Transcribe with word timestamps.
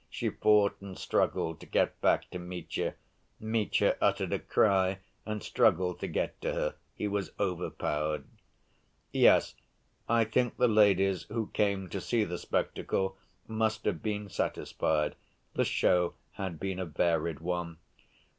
She 0.09 0.29
fought 0.31 0.77
and 0.81 0.97
struggled 0.97 1.59
to 1.59 1.67
get 1.67 2.01
back 2.01 2.27
to 2.31 2.39
Mitya. 2.39 2.95
Mitya 3.39 3.97
uttered 4.01 4.33
a 4.33 4.39
cry 4.39 4.97
and 5.27 5.43
struggled 5.43 5.99
to 5.99 6.07
get 6.07 6.41
to 6.41 6.53
her. 6.53 6.75
He 6.95 7.07
was 7.07 7.31
overpowered. 7.39 8.23
Yes, 9.11 9.53
I 10.09 10.23
think 10.23 10.57
the 10.57 10.67
ladies 10.67 11.25
who 11.25 11.51
came 11.53 11.87
to 11.89 12.01
see 12.01 12.23
the 12.23 12.39
spectacle 12.39 13.15
must 13.47 13.85
have 13.85 14.01
been 14.01 14.27
satisfied—the 14.27 15.63
show 15.65 16.15
had 16.31 16.59
been 16.59 16.79
a 16.79 16.85
varied 16.85 17.39
one. 17.39 17.77